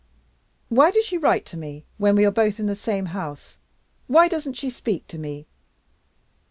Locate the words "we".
2.15-2.25